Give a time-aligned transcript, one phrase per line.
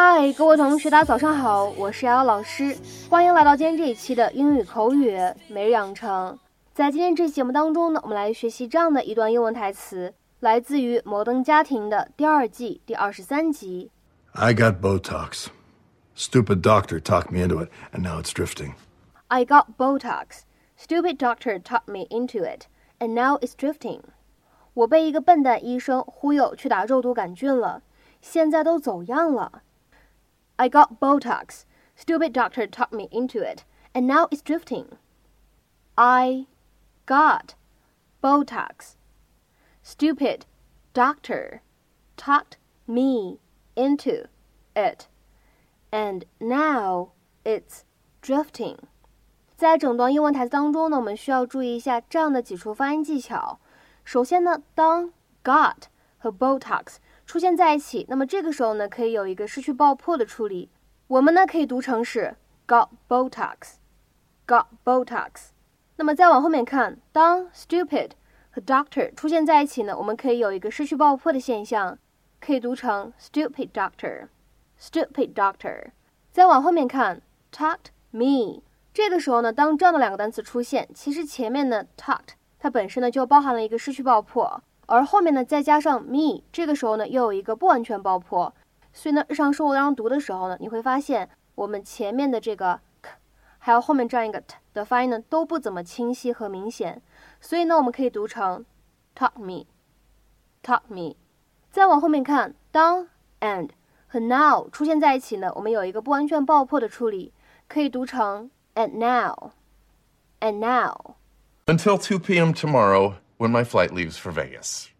[0.00, 2.76] 嗨，各位同学，大家早上好，我是瑶瑶老师，
[3.10, 5.18] 欢迎来到今天这一期的英语口语
[5.48, 6.38] 每日养成。
[6.72, 13.90] 在今天这期节目当中呢，我们来学习这样的一段英文台词，来自于《摩登家庭》的第二季第二十三集。
[14.34, 15.46] I got Botox.
[16.16, 18.74] Stupid doctor talked me into it, and now it's drifting.
[19.26, 20.42] I got Botox.
[20.76, 22.66] Stupid doctor talked me into it,
[23.00, 24.02] and now it's drifting.
[24.74, 27.82] 我被一个笨蛋医生忽悠去打肉毒杆菌了，
[28.22, 29.62] 现在都走样了。
[30.57, 31.65] I got Botox.
[31.95, 33.63] Stupid doctor talked me into it,
[33.93, 34.97] and now it's drifting.
[35.95, 36.47] I
[37.05, 37.55] got
[38.21, 38.95] Botox.
[39.83, 40.45] Stupid
[40.93, 41.61] doctor
[42.15, 43.39] talked me
[43.75, 44.27] into
[44.75, 45.07] it,
[45.91, 47.09] and now
[47.43, 47.83] it's
[48.21, 48.77] drifting.
[49.55, 53.59] 在整段英文台词当中呢，我们需要注意一下这样的几处发音技巧。
[54.03, 55.11] 首先呢，当
[55.43, 55.83] got
[56.17, 56.95] 和 Botox
[57.28, 60.70] 出现在一起，那么这个时候呢，可以有一个失去爆破的处理。
[61.08, 62.34] 我们呢可以读成是
[62.66, 65.48] got Botox，got Botox。
[65.96, 68.12] 那么再往后面看，当 stupid
[68.50, 71.98] 和 doctor 出现在一起呢，我们可以有一个失去爆破的现象，
[72.40, 75.88] 可以读成 stupid doctor，stupid doctor。
[76.32, 77.20] 再往后面看
[77.52, 78.62] ，talked me，
[78.94, 84.62] 这个时候呢，当这样的两个单词出现，其实前面呢 talked 它本身呢就包含了一个失去爆破。
[84.88, 88.54] 而后面呢，再加上 me，这个时候呢，又有一个不完全爆破，
[88.90, 93.10] 所以呢，日常生活当中读的时候呢，你会发现我们前面的这个 k，
[93.58, 97.02] 还有后面这样一个 t 的发音呢，都不怎么清晰和明显，
[97.38, 98.64] 所以呢，我们可以读成
[99.14, 101.16] talk me，talk me。
[101.70, 103.08] 再往后面看，当
[103.40, 103.68] and
[104.06, 107.34] 和 now 出现在一起呢，我们有一个不完全爆破的处理，
[107.68, 111.16] 可以读成 and now，and now。
[111.66, 112.52] Until 2 p.m.
[112.52, 113.16] tomorrow.
[113.38, 114.90] When my flight leaves for Vegas.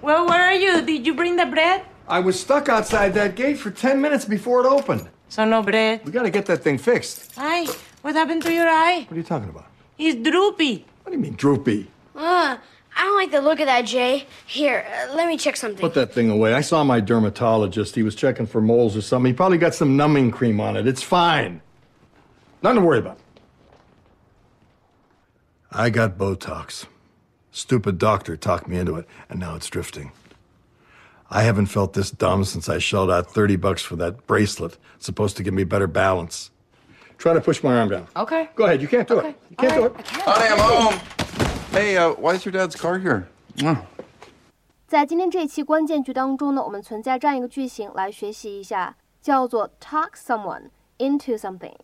[0.00, 0.80] Well, where are you?
[0.80, 1.84] Did you bring the bread?
[2.08, 5.08] I was stuck outside that gate for 10 minutes before it opened.
[5.28, 6.04] So no bread.
[6.04, 7.32] We gotta get that thing fixed.
[7.36, 7.68] Ay,
[8.02, 9.04] what happened to your eye?
[9.08, 9.66] What are you talking about?
[9.98, 10.86] It's droopy.
[11.02, 11.88] What do you mean, droopy?
[12.16, 12.56] Uh,
[12.96, 14.26] I don't like the look of that, Jay.
[14.46, 15.80] Here, uh, let me check something.
[15.80, 16.54] Put that thing away.
[16.54, 17.94] I saw my dermatologist.
[17.94, 19.30] He was checking for moles or something.
[19.30, 20.86] He probably got some numbing cream on it.
[20.86, 21.60] It's fine.
[22.62, 23.18] Nothing to worry about.
[25.71, 26.85] I got Botox.
[27.51, 30.11] Stupid doctor talked me into it, and now it's drifting.
[31.29, 34.77] I haven't felt this dumb since I shelled out 30 bucks for that bracelet.
[34.95, 36.51] It's supposed to give me better balance.
[37.17, 38.07] Try to push my arm down.
[38.15, 38.49] Okay.
[38.55, 38.81] Go ahead.
[38.81, 39.29] You can't do okay.
[39.29, 39.35] it.
[39.49, 39.93] You can't right.
[39.93, 40.07] do it.
[40.07, 40.99] Honey, I'm home.
[41.71, 43.27] Hey, uh, why is your dad's car here?
[44.87, 51.75] 在今天这一期关键句当中呢，我们存在这样一个句型来学习一下，叫做 talk someone into something。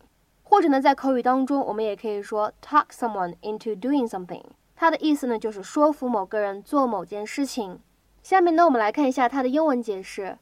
[0.46, 4.42] 或者呢，在口语当中，我们也可以说 talk someone into doing something。
[4.76, 7.80] 它的意思呢，就是说服某个人做某件事情。
[8.22, 10.38] 下面呢，我们来看一下它的英文解释：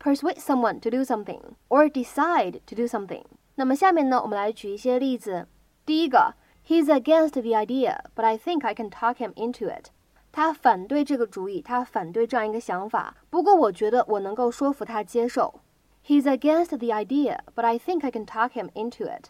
[0.00, 3.22] persuade someone to do something or decide to do something。
[3.54, 5.46] 那么下面呢，我们来举一些例子。
[5.84, 6.34] 第一个，
[6.66, 9.90] He's against the idea, but I think I can talk him into it。
[10.30, 15.60] 他反对这个主意，他反对这样一个想法，不过我觉得我能够说服他接受。
[16.06, 19.26] He's against the idea, but I think I can talk him into it。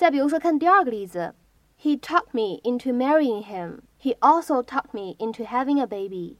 [0.00, 1.34] 再比如说，看第二个例子，
[1.80, 3.80] He talked me into marrying him.
[4.00, 6.36] He also talked me into having a baby.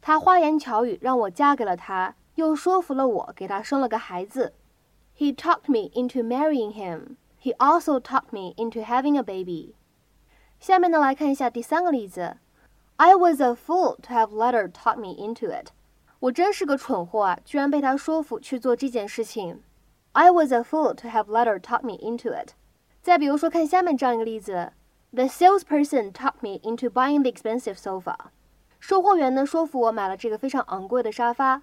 [0.00, 4.54] 他花言巧语让我嫁给了他，又说服了我给他生了个孩子。
[5.16, 7.16] He talked me into marrying him.
[7.40, 9.74] He also talked me into having a baby.
[10.60, 12.36] 下面呢，来看一下第三个例子，
[12.96, 15.68] I was a fool to have let her talk me into it.
[16.20, 19.62] 我真是个蠢货啊，居然被他说服去做这件事情。
[20.12, 22.54] I was a fool to have let her talk me into it.
[23.02, 24.72] 再比如说，看下面这样一个例子：
[25.12, 28.16] The salesperson talked me into buying the expensive sofa。
[28.78, 31.62] 售货员呢说服我买了这个非常昂贵的沙发。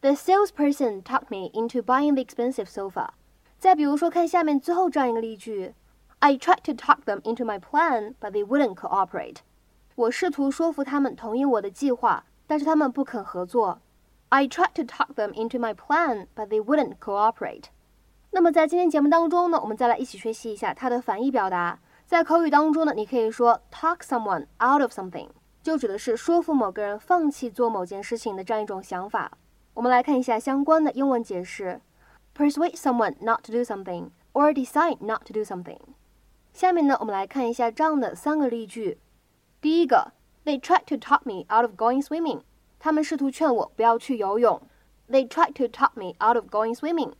[0.00, 3.10] The salesperson talked me into buying the expensive sofa。
[3.58, 5.74] 再比如说，看下面最后这样一个例句：
[6.18, 9.36] I tried to talk them into my plan, but they wouldn't cooperate。
[9.94, 13.80] 我试图说服他们同意我的计划，但是他们不肯合作。
[14.28, 17.64] I tried to talk them into my plan, but they wouldn't cooperate。
[18.33, 21.77] 那么在今天节目当中呢，我们再来一起学习一下它的反义表达。
[22.05, 25.27] 在口语当中呢，你可以说 talk someone out of something，
[25.61, 29.37] 就指的是说服某个人放弃做某件事情的这样一种想法。
[29.73, 31.81] 我们来看一下相关的英文解释
[32.33, 35.79] ：persuade someone not to do something or decide not to do something。
[36.53, 38.97] 下面呢，我们来看一下这样的三个例句。
[39.59, 40.13] 第一个
[40.45, 42.43] ，They tried to talk me out of going swimming。
[42.79, 44.61] 他们试图劝我不要去游泳。
[45.09, 47.11] They tried to talk me out of going swimming。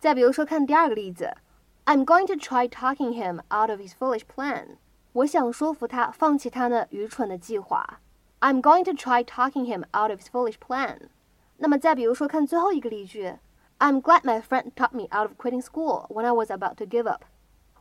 [0.00, 1.36] 再比如说，看第二个例子，
[1.84, 4.76] I'm going to try talking him out of his foolish plan。
[5.12, 8.00] 我想说服他放弃他那愚蠢的计划。
[8.40, 11.08] I'm going to try talking him out of his foolish plan。
[11.56, 13.38] 那么再比如说，看最后一个例句，
[13.78, 17.08] I'm glad my friend talked me out of quitting school when I was about to give
[17.08, 17.22] up。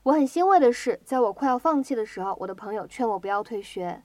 [0.04, 4.04] 我很欣慰的是，在我快要放弃的时候，我的朋友劝我不要退学。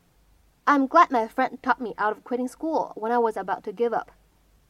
[0.64, 3.70] I'm glad my friend talked me out of quitting school when I was about to
[3.70, 4.10] give up。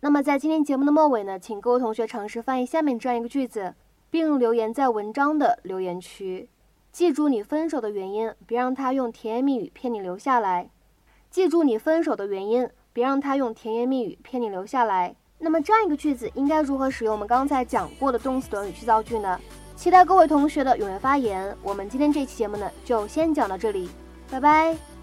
[0.02, 3.74] 那么在今天节目的末尾呢，请各位同学尝试翻译下面这样一个句子，
[4.10, 6.50] 并留言在文章的留言区。
[6.92, 10.70] 记住你分手的原因，别让他用甜言蜜语骗你留下来。
[11.30, 12.70] 记住你分手的原因。
[12.96, 15.14] 别让他用甜言蜜语骗你留下来。
[15.38, 19.38] 那么这样一个句子应该如何使用我们刚才讲过的动词短语去造句呢？
[19.76, 21.54] 期待各位同学的踊跃发言。
[21.62, 23.90] 我们今天这期节目呢就先讲到这里，
[24.32, 24.95] 拜拜。